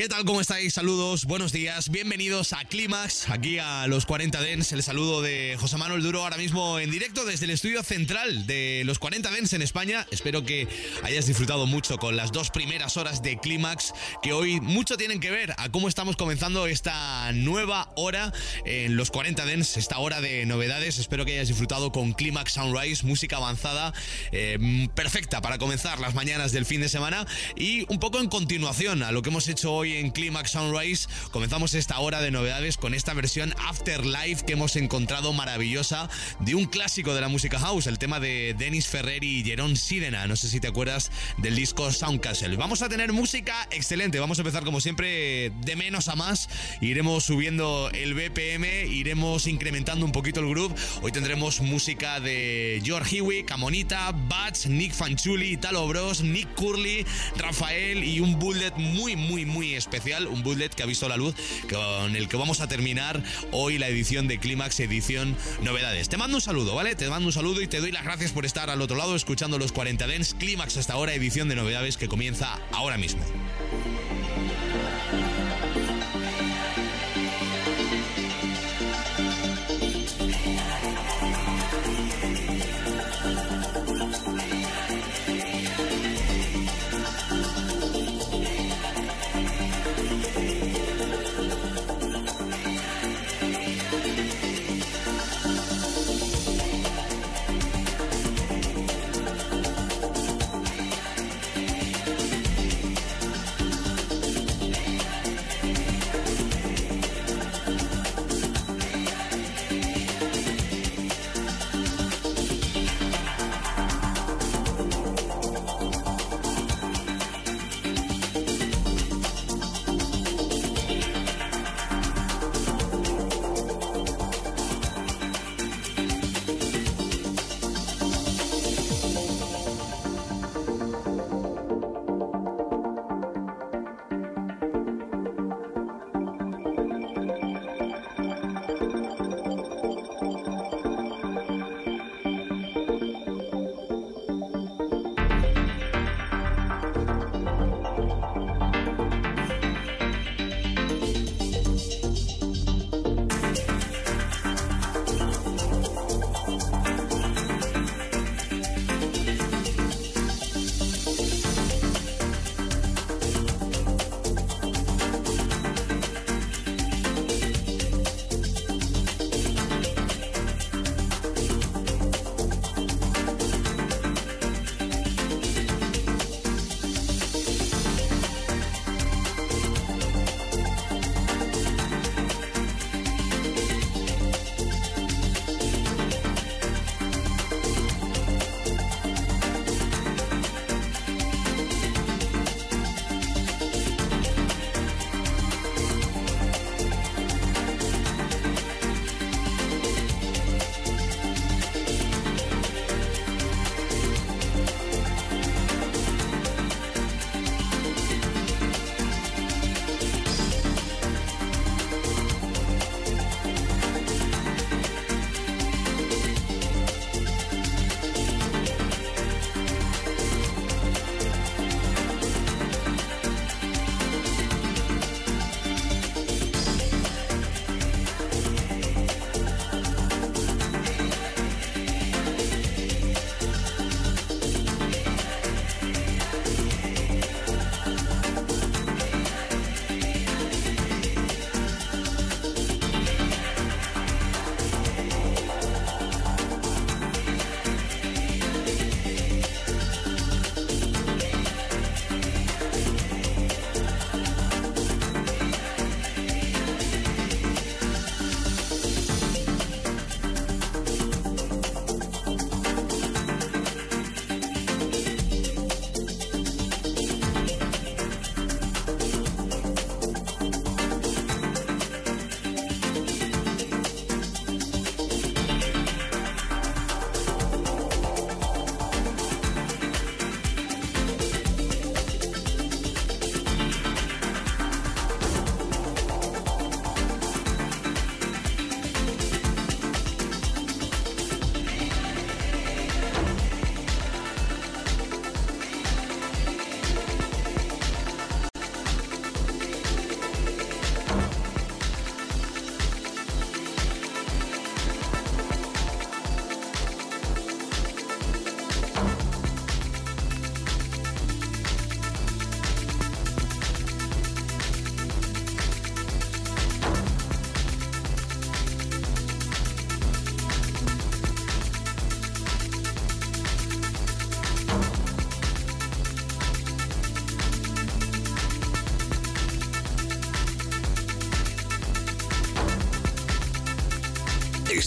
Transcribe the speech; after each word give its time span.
¿Qué 0.00 0.08
tal? 0.08 0.24
¿Cómo 0.24 0.40
estáis? 0.40 0.72
Saludos, 0.72 1.26
buenos 1.26 1.52
días, 1.52 1.90
bienvenidos 1.90 2.54
a 2.54 2.64
Clímax, 2.64 3.28
aquí 3.28 3.58
a 3.58 3.86
los 3.86 4.06
40 4.06 4.40
Dens. 4.40 4.72
El 4.72 4.82
saludo 4.82 5.20
de 5.20 5.58
José 5.60 5.76
Manuel 5.76 6.02
Duro 6.02 6.22
ahora 6.22 6.38
mismo 6.38 6.78
en 6.78 6.90
directo 6.90 7.26
desde 7.26 7.44
el 7.44 7.50
estudio 7.50 7.82
central 7.82 8.46
de 8.46 8.80
los 8.86 8.98
40 8.98 9.30
Dens 9.30 9.52
en 9.52 9.60
España. 9.60 10.06
Espero 10.10 10.42
que 10.42 10.66
hayas 11.02 11.26
disfrutado 11.26 11.66
mucho 11.66 11.98
con 11.98 12.16
las 12.16 12.32
dos 12.32 12.48
primeras 12.48 12.96
horas 12.96 13.22
de 13.22 13.36
Clímax, 13.36 13.92
que 14.22 14.32
hoy 14.32 14.58
mucho 14.62 14.96
tienen 14.96 15.20
que 15.20 15.30
ver 15.30 15.52
a 15.58 15.68
cómo 15.68 15.86
estamos 15.86 16.16
comenzando 16.16 16.66
esta 16.66 17.30
nueva 17.32 17.92
hora 17.94 18.32
en 18.64 18.96
los 18.96 19.10
40 19.10 19.44
Dens, 19.44 19.76
esta 19.76 19.98
hora 19.98 20.22
de 20.22 20.46
novedades. 20.46 20.98
Espero 20.98 21.26
que 21.26 21.32
hayas 21.32 21.48
disfrutado 21.48 21.92
con 21.92 22.14
Clímax 22.14 22.54
Sunrise, 22.54 23.04
música 23.04 23.36
avanzada, 23.36 23.92
eh, 24.32 24.88
perfecta 24.94 25.42
para 25.42 25.58
comenzar 25.58 26.00
las 26.00 26.14
mañanas 26.14 26.52
del 26.52 26.64
fin 26.64 26.80
de 26.80 26.88
semana 26.88 27.26
y 27.54 27.84
un 27.92 27.98
poco 28.00 28.18
en 28.18 28.30
continuación 28.30 29.02
a 29.02 29.12
lo 29.12 29.20
que 29.20 29.28
hemos 29.28 29.46
hecho 29.46 29.74
hoy 29.74 29.89
en 29.96 30.10
Climax 30.10 30.52
Sunrise 30.52 31.08
comenzamos 31.30 31.74
esta 31.74 31.98
hora 31.98 32.20
de 32.20 32.30
novedades 32.30 32.76
con 32.76 32.94
esta 32.94 33.14
versión 33.14 33.54
Afterlife 33.68 34.44
que 34.44 34.52
hemos 34.52 34.76
encontrado 34.76 35.32
maravillosa 35.32 36.08
de 36.40 36.54
un 36.54 36.66
clásico 36.66 37.14
de 37.14 37.20
la 37.20 37.28
música 37.28 37.58
house, 37.58 37.86
el 37.86 37.98
tema 37.98 38.20
de 38.20 38.54
Dennis 38.58 38.88
Ferrer 38.88 39.24
y 39.24 39.42
Jerón 39.42 39.76
Sidena. 39.76 40.26
No 40.26 40.36
sé 40.36 40.48
si 40.48 40.60
te 40.60 40.68
acuerdas 40.68 41.10
del 41.38 41.56
disco 41.56 41.92
Soundcastle. 41.92 42.56
Vamos 42.56 42.82
a 42.82 42.88
tener 42.88 43.12
música 43.12 43.68
excelente. 43.70 44.20
Vamos 44.20 44.38
a 44.38 44.42
empezar 44.42 44.64
como 44.64 44.80
siempre 44.80 45.50
de 45.50 45.76
menos 45.76 46.08
a 46.08 46.16
más. 46.16 46.48
Iremos 46.80 47.24
subiendo 47.24 47.90
el 47.92 48.14
BPM, 48.14 48.86
iremos 48.90 49.46
incrementando 49.46 50.04
un 50.04 50.12
poquito 50.12 50.40
el 50.40 50.48
groove. 50.48 50.74
Hoy 51.02 51.12
tendremos 51.12 51.60
música 51.60 52.20
de 52.20 52.80
George 52.84 53.18
Hewitt, 53.18 53.46
Camonita, 53.46 54.12
Bats, 54.12 54.66
Nick 54.66 54.92
Fanchuli, 54.92 55.52
Italo 55.52 55.86
Bros, 55.88 56.22
Nick 56.22 56.54
Curly, 56.54 57.04
Rafael 57.36 58.04
y 58.04 58.20
un 58.20 58.38
bullet 58.38 58.72
muy, 58.76 59.16
muy, 59.16 59.44
muy 59.44 59.74
especial, 59.80 60.28
un 60.28 60.44
bullet 60.44 60.68
que 60.68 60.84
ha 60.84 60.86
visto 60.86 61.08
la 61.08 61.16
luz, 61.16 61.34
con 61.68 62.14
el 62.14 62.28
que 62.28 62.36
vamos 62.36 62.60
a 62.60 62.68
terminar 62.68 63.22
hoy 63.50 63.78
la 63.78 63.88
edición 63.88 64.28
de 64.28 64.38
Clímax, 64.38 64.78
edición 64.80 65.36
novedades. 65.62 66.08
Te 66.08 66.16
mando 66.16 66.36
un 66.36 66.40
saludo, 66.40 66.74
¿vale? 66.74 66.94
Te 66.94 67.08
mando 67.08 67.26
un 67.26 67.32
saludo 67.32 67.60
y 67.60 67.66
te 67.66 67.80
doy 67.80 67.90
las 67.90 68.04
gracias 68.04 68.30
por 68.32 68.46
estar 68.46 68.70
al 68.70 68.80
otro 68.80 68.96
lado 68.96 69.16
escuchando 69.16 69.58
los 69.58 69.72
40 69.72 70.06
Dens 70.06 70.34
Clímax 70.34 70.76
hasta 70.76 70.92
ahora, 70.92 71.14
edición 71.14 71.48
de 71.48 71.56
novedades 71.56 71.96
que 71.96 72.08
comienza 72.08 72.60
ahora 72.72 72.96
mismo. 72.96 73.24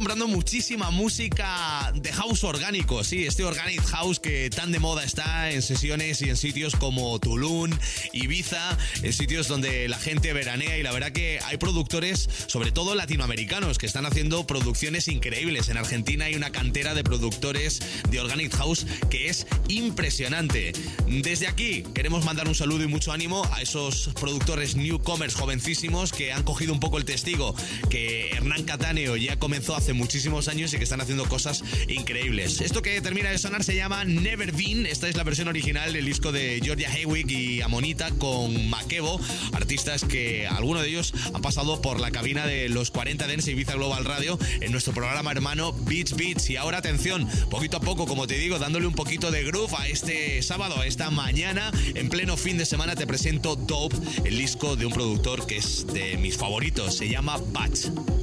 Comprando 0.00 0.28
muchísima 0.28 0.90
música 0.90 1.92
de 1.94 2.10
house 2.14 2.42
orgánico, 2.44 3.04
sí, 3.04 3.26
este 3.26 3.44
organic 3.44 3.82
house 3.82 4.18
que 4.18 4.48
tan 4.48 4.72
de 4.72 4.78
moda 4.78 5.04
está 5.04 5.50
en 5.50 5.60
sesiones 5.60 6.22
y 6.22 6.30
en 6.30 6.38
sitios 6.38 6.74
como 6.74 7.18
Tulum, 7.18 7.70
Ibiza, 8.14 8.78
en 9.02 9.12
sitios 9.12 9.46
donde 9.46 9.88
la 9.88 9.98
gente 9.98 10.32
veranea 10.32 10.78
y 10.78 10.82
la 10.82 10.92
verdad 10.92 11.12
que 11.12 11.38
hay 11.44 11.58
productores, 11.58 12.30
sobre 12.46 12.72
todo 12.72 12.94
latinoamericanos, 12.94 13.76
que 13.76 13.84
están 13.84 14.06
haciendo 14.06 14.46
producciones 14.46 15.06
increíbles. 15.06 15.68
En 15.68 15.76
Argentina 15.76 16.24
hay 16.24 16.34
una 16.34 16.48
cantera 16.48 16.94
de 16.94 17.04
productores 17.04 17.82
de 18.08 18.20
organic 18.20 18.56
house 18.56 18.86
que 19.10 19.28
es 19.28 19.46
impresionante. 19.70 20.72
Desde 21.06 21.46
aquí 21.46 21.82
queremos 21.94 22.24
mandar 22.24 22.48
un 22.48 22.54
saludo 22.54 22.84
y 22.84 22.88
mucho 22.88 23.12
ánimo 23.12 23.44
a 23.52 23.62
esos 23.62 24.10
productores 24.20 24.76
newcomers 24.76 25.34
jovencísimos 25.34 26.12
que 26.12 26.32
han 26.32 26.42
cogido 26.42 26.72
un 26.72 26.80
poco 26.80 26.98
el 26.98 27.04
testigo 27.04 27.54
que 27.88 28.30
Hernán 28.30 28.64
Catáneo 28.64 29.16
ya 29.16 29.38
comenzó 29.38 29.76
hace 29.76 29.92
muchísimos 29.92 30.48
años 30.48 30.74
y 30.74 30.78
que 30.78 30.84
están 30.84 31.00
haciendo 31.00 31.28
cosas 31.28 31.62
increíbles. 31.88 32.60
Esto 32.60 32.82
que 32.82 33.00
termina 33.00 33.30
de 33.30 33.38
sonar 33.38 33.64
se 33.64 33.74
llama 33.74 34.04
Never 34.04 34.52
Been. 34.52 34.86
Esta 34.86 35.08
es 35.08 35.16
la 35.16 35.24
versión 35.24 35.48
original 35.48 35.92
del 35.92 36.04
disco 36.04 36.32
de 36.32 36.60
Georgia 36.62 36.90
Haywick 36.90 37.30
y 37.30 37.62
Amonita 37.62 38.10
con 38.12 38.68
Makebo, 38.68 39.20
artistas 39.52 40.04
que 40.04 40.46
algunos 40.46 40.82
de 40.82 40.88
ellos 40.88 41.14
han 41.32 41.42
pasado 41.42 41.80
por 41.80 42.00
la 42.00 42.10
cabina 42.10 42.46
de 42.46 42.68
los 42.68 42.90
40 42.90 43.26
Dance 43.26 43.50
Ibiza 43.50 43.74
Global 43.74 44.04
Radio 44.04 44.38
en 44.60 44.72
nuestro 44.72 44.92
programa 44.92 45.30
hermano 45.30 45.72
Beats 45.72 46.16
Beats. 46.16 46.50
Y 46.50 46.56
ahora 46.56 46.78
atención, 46.78 47.28
poquito 47.50 47.76
a 47.76 47.80
poco, 47.80 48.06
como 48.06 48.26
te 48.26 48.34
digo, 48.38 48.58
dándole 48.58 48.86
un 48.86 48.94
poquito 48.94 49.30
de 49.30 49.44
a 49.68 49.86
este 49.88 50.40
sábado, 50.42 50.80
a 50.80 50.86
esta 50.86 51.10
mañana, 51.10 51.70
en 51.94 52.08
pleno 52.08 52.38
fin 52.38 52.56
de 52.56 52.64
semana 52.64 52.94
te 52.96 53.06
presento 53.06 53.56
Dope, 53.56 53.94
el 54.24 54.38
disco 54.38 54.74
de 54.74 54.86
un 54.86 54.92
productor 54.92 55.46
que 55.46 55.58
es 55.58 55.86
de 55.86 56.16
mis 56.16 56.38
favoritos, 56.38 56.96
se 56.96 57.10
llama 57.10 57.36
Batch. 57.52 58.19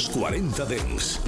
Los 0.00 0.08
40 0.08 0.64
Dens. 0.64 1.19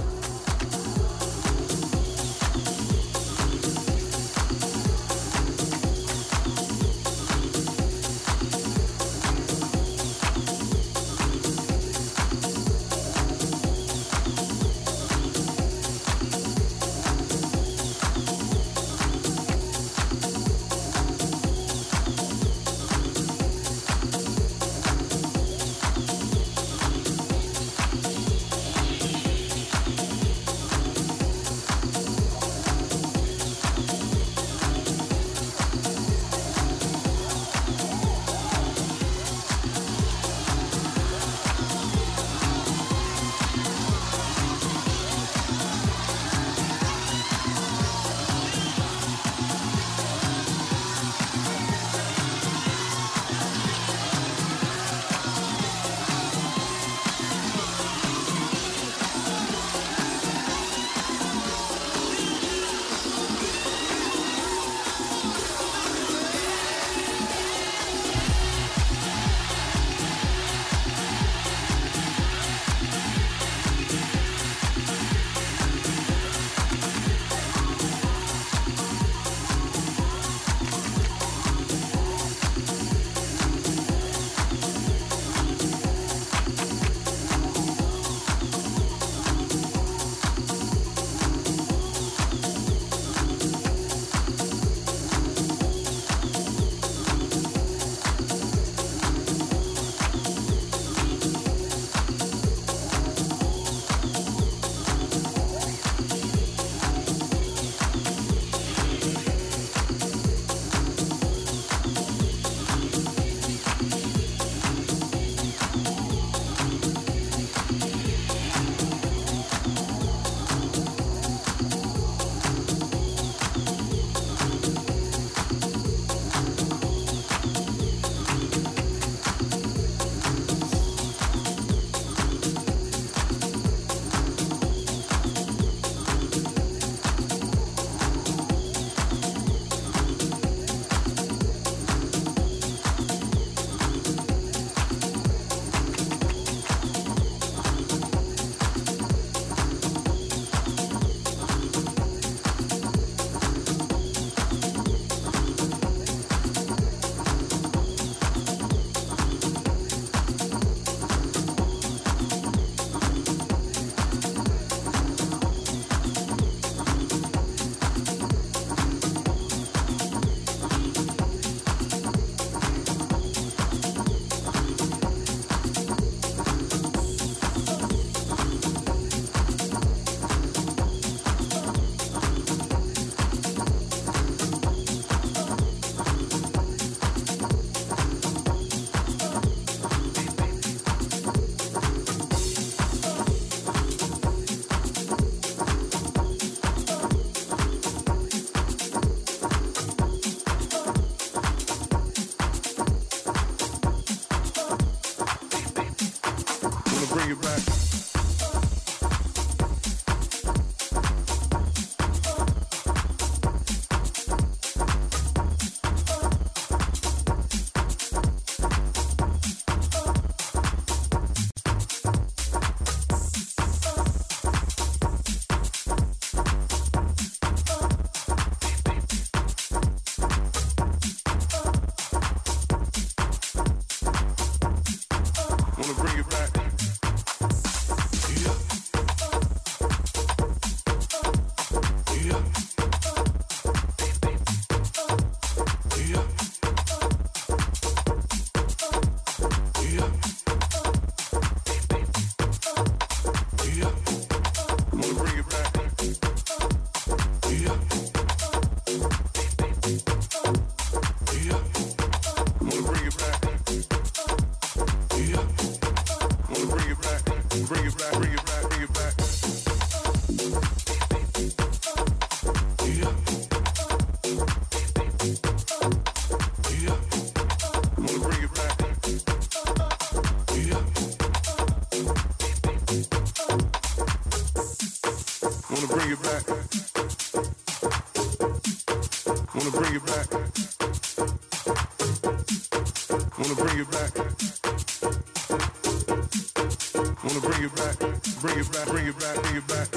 Wanna 297.32 297.48
bring 297.48 297.64
it 297.64 297.74
back, 297.74 297.98
bring 298.42 298.58
it 298.58 298.72
back, 298.72 298.86
bring 298.88 299.06
it 299.06 299.18
back, 299.18 299.42
bring 299.42 299.56
it 299.56 299.66
back. 299.66 299.88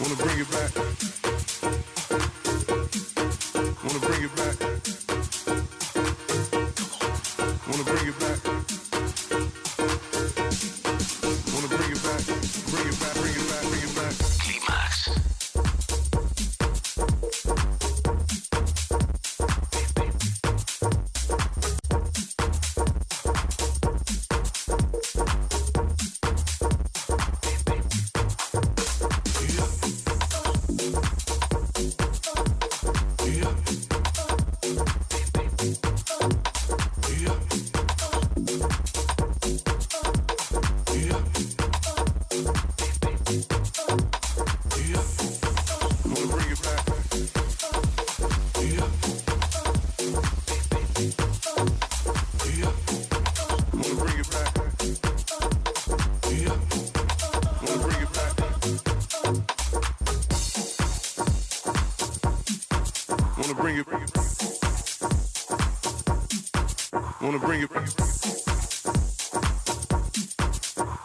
Wanna 0.00 0.16
bring 0.16 0.38
it 0.40 0.50
back. 0.50 0.74
Wanna 3.84 3.98
bring 4.00 4.22
it 4.22 4.34
back. 4.34 4.93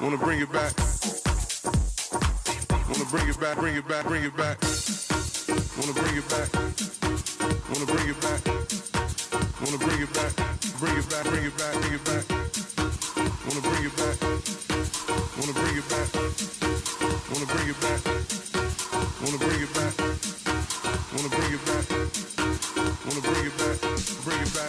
Wanna 0.10 0.26
bring 0.26 0.42
it 0.42 0.52
back. 0.52 0.74
Wanna 2.90 3.06
bring 3.12 3.30
it 3.30 3.40
back, 3.40 3.58
bring 3.60 3.76
it 3.76 3.88
back, 3.88 4.06
bring 4.08 4.24
it 4.24 4.36
back. 4.36 4.58
Wanna 5.78 5.94
bring 5.94 6.18
it 6.18 6.28
back. 6.28 6.50
Wanna 7.70 7.86
bring 7.86 8.10
it 8.10 8.20
back. 8.20 8.42
Wanna 9.62 9.78
bring 9.78 10.02
it 10.02 10.12
back. 10.12 10.34
Bring 10.80 10.98
it 10.98 11.10
back, 11.12 11.24
bring 11.30 11.46
it 11.46 11.56
back, 11.60 11.74
bring 11.78 11.94
it 11.94 12.04
back. 12.10 12.26
Wanna 13.46 13.62
bring 13.62 13.86
it 13.86 13.96
back. 14.02 14.18
Wanna 15.38 15.54
bring 15.54 15.78
it 15.78 15.86
back. 15.94 16.10
Wanna 17.30 17.46
bring 17.46 17.70
it 17.70 17.80
back. 17.80 18.02
Wanna 19.22 19.38
bring 19.38 19.62
it 19.62 19.74
back. 19.76 19.94
Wanna 21.14 21.30
bring 21.30 21.54
it 21.54 21.66
back. 21.70 21.86
Wanna 23.06 23.22
bring 23.22 23.46
it 23.46 23.58
back. 23.60 23.78
Bring 24.26 24.42
it 24.42 24.54
back. 24.56 24.69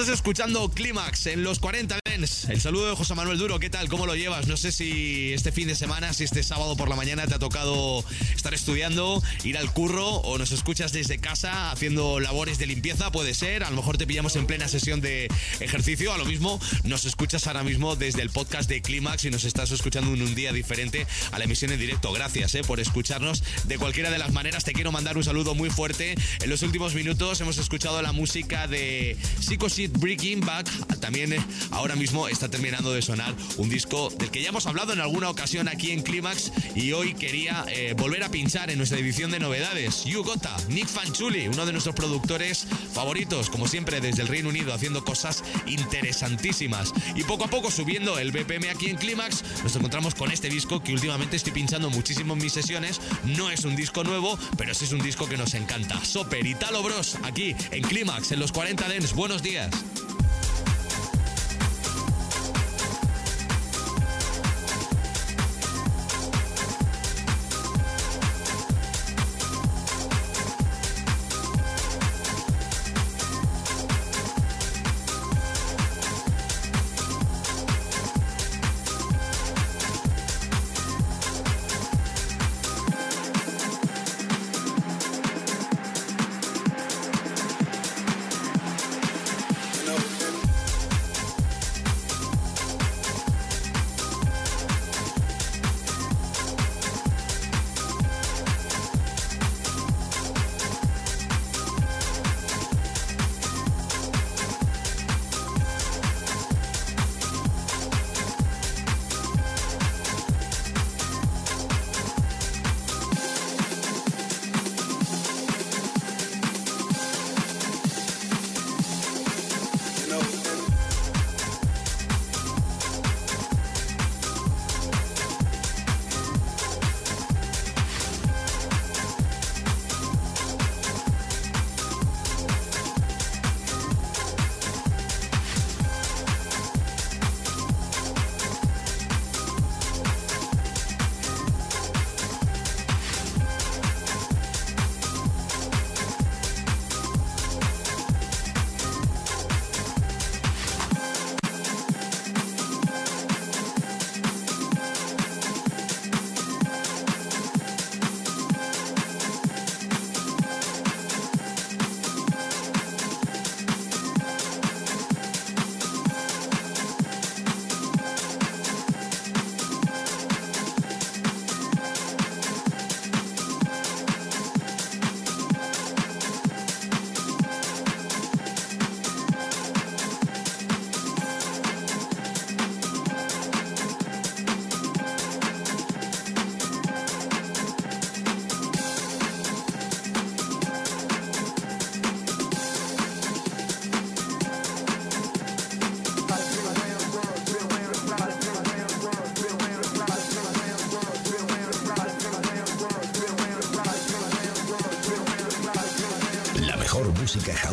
Estás 0.00 0.14
escuchando 0.14 0.70
Clímax 0.70 1.26
en 1.26 1.44
los 1.44 1.58
40 1.58 1.98
Dens. 2.06 2.46
El 2.48 2.58
saludo 2.58 2.88
de 2.88 2.96
José 2.96 3.14
Manuel 3.14 3.36
Duro, 3.36 3.58
¿qué 3.58 3.68
tal? 3.68 3.90
¿Cómo 3.90 4.06
lo 4.06 4.16
llevas? 4.16 4.46
No 4.46 4.56
sé 4.56 4.72
si 4.72 5.34
este 5.34 5.52
fin 5.52 5.68
de 5.68 5.74
semana, 5.74 6.14
si 6.14 6.24
este 6.24 6.42
sábado 6.42 6.74
por 6.74 6.88
la 6.88 6.96
mañana 6.96 7.26
te 7.26 7.34
ha 7.34 7.38
tocado 7.38 8.02
estar 8.40 8.54
estudiando, 8.54 9.22
ir 9.44 9.58
al 9.58 9.70
curro 9.70 10.08
o 10.08 10.38
nos 10.38 10.50
escuchas 10.50 10.92
desde 10.92 11.18
casa 11.18 11.70
haciendo 11.70 12.20
labores 12.20 12.58
de 12.58 12.66
limpieza, 12.66 13.12
puede 13.12 13.34
ser. 13.34 13.64
A 13.64 13.70
lo 13.70 13.76
mejor 13.76 13.98
te 13.98 14.06
pillamos 14.06 14.34
en 14.36 14.46
plena 14.46 14.66
sesión 14.66 15.02
de 15.02 15.28
ejercicio. 15.60 16.10
A 16.14 16.16
lo 16.16 16.24
mismo, 16.24 16.58
nos 16.84 17.04
escuchas 17.04 17.46
ahora 17.46 17.62
mismo 17.62 17.96
desde 17.96 18.22
el 18.22 18.30
podcast 18.30 18.66
de 18.66 18.80
Clímax 18.80 19.26
y 19.26 19.30
nos 19.30 19.44
estás 19.44 19.70
escuchando 19.72 20.14
en 20.14 20.22
un 20.22 20.34
día 20.34 20.54
diferente 20.54 21.06
a 21.32 21.38
la 21.38 21.44
emisión 21.44 21.70
en 21.72 21.78
directo. 21.78 22.12
Gracias 22.12 22.54
eh, 22.54 22.62
por 22.62 22.80
escucharnos. 22.80 23.42
De 23.64 23.76
cualquiera 23.76 24.10
de 24.10 24.18
las 24.18 24.32
maneras, 24.32 24.64
te 24.64 24.72
quiero 24.72 24.90
mandar 24.90 25.18
un 25.18 25.24
saludo 25.24 25.54
muy 25.54 25.68
fuerte. 25.68 26.14
En 26.40 26.48
los 26.48 26.62
últimos 26.62 26.94
minutos 26.94 27.42
hemos 27.42 27.58
escuchado 27.58 28.00
la 28.00 28.12
música 28.12 28.66
de 28.66 29.18
Psycho 29.40 29.66
Breaking 29.98 30.40
Back. 30.40 30.66
Eh, 31.12 31.40
ahora 31.72 31.96
mismo 31.96 32.28
está 32.28 32.48
terminando 32.48 32.92
de 32.92 33.02
sonar 33.02 33.34
un 33.56 33.68
disco 33.68 34.10
del 34.10 34.30
que 34.30 34.42
ya 34.42 34.50
hemos 34.50 34.66
hablado 34.66 34.92
en 34.92 35.00
alguna 35.00 35.28
ocasión 35.28 35.68
aquí 35.68 35.90
en 35.90 36.02
Clímax 36.02 36.52
y 36.76 36.92
hoy 36.92 37.14
quería 37.14 37.64
eh, 37.68 37.94
volver 37.98 38.22
a 38.22 38.30
pinchar 38.30 38.70
en 38.70 38.78
nuestra 38.78 38.98
edición 38.98 39.32
de 39.32 39.40
novedades. 39.40 40.04
You 40.04 40.22
Gota, 40.22 40.56
Nick 40.68 40.86
Fanchuli, 40.86 41.48
uno 41.48 41.66
de 41.66 41.72
nuestros 41.72 41.96
productores 41.96 42.66
favoritos, 42.92 43.50
como 43.50 43.66
siempre 43.66 44.00
desde 44.00 44.22
el 44.22 44.28
Reino 44.28 44.50
Unido, 44.50 44.72
haciendo 44.72 45.04
cosas 45.04 45.42
interesantísimas. 45.66 46.92
Y 47.16 47.24
poco 47.24 47.44
a 47.44 47.48
poco 47.48 47.72
subiendo 47.72 48.18
el 48.18 48.30
BPM 48.30 48.70
aquí 48.70 48.88
en 48.88 48.96
Clímax, 48.96 49.42
nos 49.64 49.74
encontramos 49.74 50.14
con 50.14 50.30
este 50.30 50.48
disco 50.48 50.80
que 50.80 50.92
últimamente 50.92 51.36
estoy 51.36 51.52
pinchando 51.52 51.90
muchísimo 51.90 52.34
en 52.34 52.42
mis 52.42 52.52
sesiones. 52.52 53.00
No 53.24 53.50
es 53.50 53.64
un 53.64 53.74
disco 53.74 54.04
nuevo, 54.04 54.38
pero 54.56 54.74
sí 54.74 54.84
es 54.84 54.92
un 54.92 55.02
disco 55.02 55.28
que 55.28 55.36
nos 55.36 55.54
encanta. 55.54 56.02
Soper 56.04 56.46
y 56.46 56.54
Talo 56.54 56.82
Bros, 56.82 57.18
aquí 57.24 57.56
en 57.72 57.82
Clímax, 57.82 58.30
en 58.30 58.38
los 58.38 58.52
40 58.52 58.88
Dens. 58.88 59.12
Buenos 59.12 59.42
días. 59.42 59.70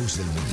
House 0.08 0.20
del. 0.20 0.47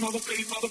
mother, 0.00 0.18
please, 0.20 0.50
mother. 0.50 0.69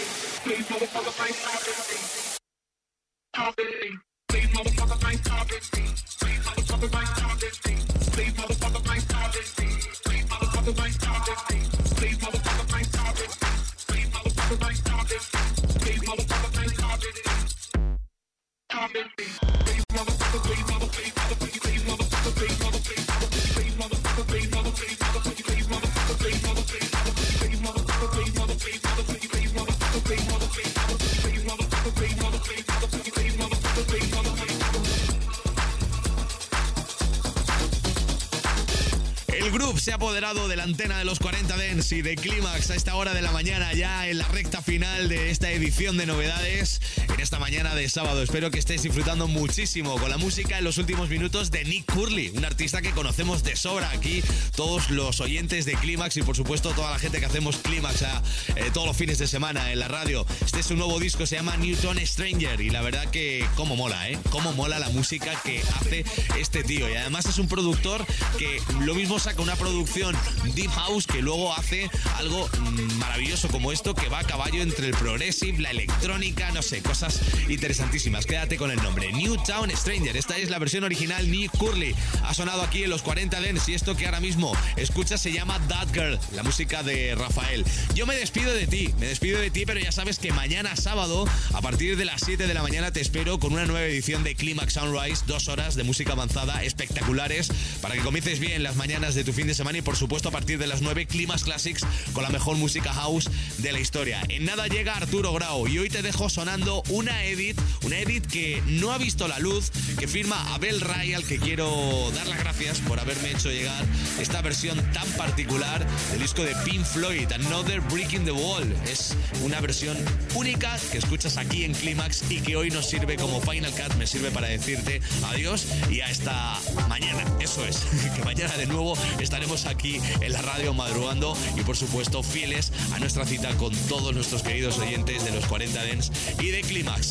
Antena 40.67 40.99
de 40.99 41.05
los 41.05 41.21
40 41.21 41.57
Dens 41.57 41.93
y 41.93 42.03
de 42.03 42.17
Clímax 42.17 42.71
a 42.73 42.75
esta 42.75 42.97
hora 42.97 43.15
de 43.15 43.23
la 43.23 43.31
mañana, 43.31 43.73
ya 43.73 44.09
en 44.09 44.19
la 44.19 44.27
recta 44.27 44.61
final 44.63 45.09
de 45.09 45.31
esta 45.31 45.49
edición 45.53 45.97
de 45.97 46.07
novedades 46.07 46.81
esta 47.27 47.41
mañana 47.41 47.75
de 47.75 47.89
sábado. 47.89 48.23
Espero 48.23 48.53
que 48.53 48.61
estéis 48.61 48.85
disfrutando 48.85 49.27
muchísimo 49.27 49.99
con 49.99 50.11
la 50.11 50.17
música 50.17 50.59
en 50.59 50.65
los 50.65 50.79
últimos 50.79 51.09
minutos 51.09 51.51
de 51.51 51.65
Nick 51.65 51.93
Curley, 51.93 52.29
un 52.29 52.45
artista 52.45 52.81
que 52.83 52.93
conocemos 52.93 53.43
de 53.43 53.57
sobra 53.57 53.91
aquí, 53.91 54.23
todos 54.55 54.91
los 54.91 55.21
oyentes 55.21 55.65
de 55.65 55.75
Clímax 55.75 56.19
y 56.19 56.23
por 56.23 56.37
supuesto 56.37 56.71
toda 56.71 56.93
la 56.93 57.01
gente 57.01 57.19
que 57.19 57.27
hacemos 57.27 57.57
Clímax 57.57 58.03
eh, 58.03 58.71
todos 58.73 58.87
los 58.87 58.97
fines 58.97 59.19
de 59.19 59.27
semana 59.27 59.73
en 59.73 59.81
la 59.81 59.89
radio. 59.89 60.25
Este 60.45 60.61
es 60.61 60.71
un 60.71 60.79
nuevo 60.79 61.01
disco, 61.01 61.27
se 61.27 61.35
llama 61.35 61.57
Newton 61.57 61.99
Stranger 61.99 62.61
y 62.61 62.71
la 62.71 62.81
verdad 62.81 63.11
que 63.11 63.45
cómo 63.57 63.75
mola, 63.75 64.09
¿eh? 64.09 64.17
Cómo 64.31 64.53
mola 64.53 64.79
la 64.79 64.91
música 64.91 65.33
que 65.43 65.61
hace 65.81 66.05
este 66.39 66.63
tío. 66.63 66.89
Y 66.89 66.95
además 66.95 67.27
es 67.27 67.39
un 67.39 67.49
productor 67.49 68.07
que 68.39 68.63
lo 68.83 68.95
mismo 68.95 69.19
saca 69.19 69.43
una 69.43 69.57
producción 69.57 70.15
Deep 70.55 70.71
House 70.71 71.09
que 71.09 71.23
luego 71.23 71.53
hace 71.53 71.91
algo 72.19 72.49
mm, 72.49 72.99
maravilloso 72.99 73.49
como 73.49 73.73
esto 73.73 73.97
que 73.97 74.09
va 74.09 74.21
a 74.21 74.25
caballo 74.25 74.63
entre 74.63 74.87
el 74.87 74.95
progressive, 74.95 75.59
la 75.59 75.73
electrónica, 75.73 76.53
no 76.53 76.63
sé, 76.63 76.83
cosas 76.83 77.16
interesantísimas. 77.49 78.27
Quédate 78.27 78.57
con 78.57 78.71
el 78.71 78.83
nombre. 78.83 79.13
Newtown 79.13 79.71
Stranger. 79.71 80.17
Esta 80.17 80.37
es 80.37 80.51
la 80.51 80.59
versión 80.59 80.85
original 80.85 81.31
Nick 81.31 81.57
Curly. 81.57 81.95
Ha 82.25 82.35
sonado 82.35 82.63
aquí 82.63 82.85
en 82.85 82.91
los 82.91 83.03
40 83.03 83.41
Dens 83.41 83.69
y 83.69 83.75
esto 83.75 83.97
que 83.97 84.07
ahora 84.07 84.21
mismo 84.21 84.53
escuchas 84.77 85.21
se 85.21 85.33
llama 85.33 85.61
That 85.69 85.89
Girl, 85.93 86.19
la 86.35 86.43
música 86.43 86.83
de 86.83 87.15
Rafael. 87.15 87.65
Yo 87.95 88.07
me 88.07 88.17
despido 88.17 88.53
de 88.53 88.67
ti, 88.67 88.93
me 88.99 89.07
despido 89.07 89.41
de 89.41 89.51
ti, 89.51 89.65
pero 89.67 89.81
ya 89.81 89.93
sabes 89.93 90.19
que 90.19 90.33
mañana 90.33 90.77
sábado, 90.77 91.27
a 91.53 91.61
partir 91.61 91.97
de 91.97 92.05
las 92.05 92.23
7 92.23 92.47
de 92.47 92.55
la 92.55 92.63
mañana, 92.63 92.93
te 92.93 93.01
espero 93.01 93.39
con 93.39 93.53
una 93.53 93.67
nueva 93.67 93.87
edición 93.87 94.25
de 94.25 94.35
Climax 94.35 94.75
Sunrise, 94.75 95.25
dos 95.27 95.49
horas 95.49 95.75
de 95.75 95.85
música 95.85 96.13
avanzada 96.13 96.63
espectaculares 96.63 97.51
para 97.81 97.95
que 97.95 98.01
comiences 98.01 98.41
bien 98.41 98.63
las 98.63 98.77
mañanas 98.77 99.15
de 99.15 99.25
tu 99.25 99.33
fin 99.33 99.47
de 99.47 99.55
semana 99.55 99.79
y 99.79 99.83
por 99.83 99.97
supuesto 99.97 100.29
a 100.29 100.33
partir 100.33 100.59
de 100.59 100.67
las 100.67 100.83
9 100.83 101.07
Climax 101.07 101.45
Classics 101.45 101.85
con 102.13 102.23
la 102.23 102.31
mejor 102.31 102.57
música 102.57 102.93
house 102.93 103.31
de 103.59 103.73
la 103.73 103.81
historia. 103.81 104.23
En 104.29 104.45
nada 104.45 104.67
llega 104.67 104.97
Arturo 104.97 105.33
Grau 105.33 105.67
y 105.67 105.79
hoy 105.79 105.89
te 105.89 106.03
dejo 106.03 106.29
sonando 106.29 106.83
un 106.89 107.06
una 107.07 107.25
edit, 107.25 107.61
una 107.85 108.01
edit 108.01 108.27
que 108.27 108.61
no 108.67 108.91
ha 108.91 108.99
visto 108.99 109.29
la 109.29 109.39
luz, 109.39 109.71
que 109.97 110.09
firma 110.09 110.55
Abel 110.55 110.81
Ray, 110.81 111.15
al 111.15 111.25
que 111.25 111.39
quiero 111.39 112.11
dar 112.17 112.27
las 112.27 112.41
gracias 112.41 112.81
por 112.81 112.99
haberme 112.99 113.31
hecho 113.31 113.49
llegar 113.49 113.85
esta 114.19 114.43
versión 114.43 114.77
tan 114.93 115.09
particular 115.11 115.87
del 116.11 116.21
disco 116.21 116.43
de 116.43 116.53
Pink 116.65 116.85
Floyd, 116.85 117.31
Another 117.31 117.81
Breaking 117.83 118.25
the 118.25 118.33
Wall. 118.33 118.75
Es 118.91 119.15
una 119.45 119.61
versión 119.61 119.97
única 120.35 120.77
que 120.91 120.99
escuchas 120.99 121.37
aquí 121.37 121.63
en 121.63 121.75
Clímax 121.75 122.25
y 122.29 122.41
que 122.41 122.57
hoy 122.57 122.71
nos 122.71 122.91
sirve 122.91 123.15
como 123.15 123.41
Final 123.41 123.71
Cut, 123.71 123.95
me 123.99 124.07
sirve 124.09 124.33
para 124.33 124.49
decirte 124.49 125.01
adiós 125.27 125.67
y 125.89 126.01
hasta 126.01 126.59
mañana. 126.89 127.23
Eso 127.39 127.65
es, 127.65 127.87
que 128.17 128.25
mañana 128.25 128.57
de 128.57 128.67
nuevo 128.67 128.99
estaremos 129.21 129.67
aquí 129.67 130.01
en 130.21 130.33
la 130.33 130.43
radio 130.43 130.75
madrugando 130.75 131.39
y 131.57 131.61
por 131.61 131.77
supuesto 131.77 132.25
fieles 132.25 132.73
a 132.93 132.99
nuestra 132.99 133.25
cita 133.25 133.57
con 133.59 133.73
todos 133.89 134.13
nuestros 134.13 134.43
queridos 134.43 134.77
oyentes 134.79 135.25
de 135.25 135.31
los 135.31 135.47
40 135.47 135.85
Dens 135.85 136.11
y 136.41 136.49
de 136.49 136.63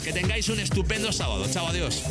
Que 0.04 0.14
tengáis 0.14 0.50
un 0.50 0.60
estupendo 0.60 1.12
sábado. 1.12 1.46
Chao, 1.52 1.68
adiós. 1.68 2.04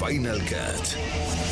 Final 0.00 0.40
Cut. 0.46 1.49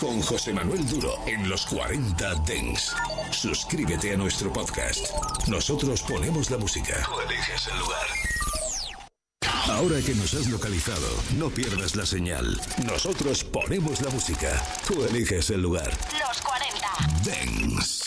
Con 0.00 0.20
José 0.20 0.52
Manuel 0.52 0.86
Duro 0.88 1.14
en 1.26 1.48
los 1.48 1.66
40 1.66 2.34
Dens. 2.46 2.94
Suscríbete 3.30 4.12
a 4.12 4.16
nuestro 4.16 4.52
podcast. 4.52 5.10
Nosotros 5.48 6.02
ponemos 6.02 6.50
la 6.50 6.58
música. 6.58 6.94
Tú 7.04 7.20
eliges 7.20 7.68
el 7.68 7.78
lugar. 7.78 8.06
Ahora 9.68 10.00
que 10.00 10.14
nos 10.14 10.34
has 10.34 10.48
localizado, 10.48 11.08
no 11.38 11.50
pierdas 11.50 11.96
la 11.96 12.06
señal. 12.06 12.60
Nosotros 12.84 13.44
ponemos 13.44 14.00
la 14.00 14.10
música. 14.10 14.62
Tú 14.86 15.04
eliges 15.04 15.50
el 15.50 15.62
lugar. 15.62 15.90
Los 16.12 16.40
40 16.40 16.88
Dens. 17.24 18.04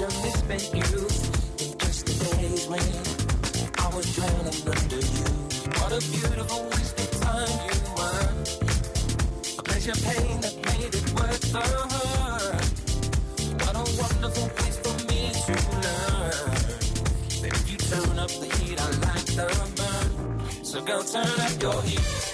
A 0.00 0.06
misspent 0.06 0.74
youth 0.74 1.62
in 1.62 1.78
just 1.78 2.06
the 2.06 2.36
days 2.36 2.66
when 2.66 2.80
I 3.78 3.94
was 3.94 4.12
drowning 4.16 4.46
under 4.66 4.96
you. 4.96 5.24
What 5.78 5.92
a 5.92 6.00
beautiful 6.10 6.64
waste 6.64 6.98
of 6.98 7.10
time 7.20 7.70
you 7.70 7.80
were. 7.94 8.30
A 9.58 9.62
pleasure 9.62 9.98
pain 10.02 10.40
that 10.40 10.56
made 10.66 10.94
it 10.94 11.12
worth 11.14 11.52
the 11.52 11.60
hurt. 11.94 12.64
What 13.62 13.74
a 13.76 13.84
wonderful 14.02 14.48
place 14.56 14.78
for 14.78 14.96
me 15.06 15.30
to 15.46 15.52
learn. 15.84 16.50
That 17.40 17.52
if 17.54 17.70
you 17.70 17.76
turn 17.78 18.18
up 18.18 18.30
the 18.30 18.48
heat, 18.58 18.80
I 18.80 18.90
like 19.06 19.26
the 19.38 19.46
burn. 19.76 20.64
So 20.64 20.82
go 20.82 21.02
turn 21.04 21.40
up 21.40 21.62
your 21.62 21.82
heat. 21.82 22.33